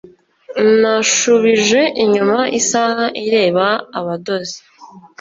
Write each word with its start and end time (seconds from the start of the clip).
nashubije 0.81 1.81
inyuma 2.03 2.37
isaha 2.59 3.05
ireba 3.25 3.65
abadozi, 3.99 4.59